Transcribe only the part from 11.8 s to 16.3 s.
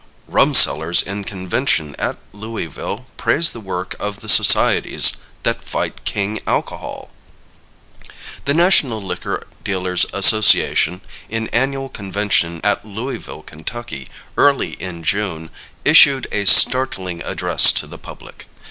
convention at Louisville, Kentucky, early in June, issued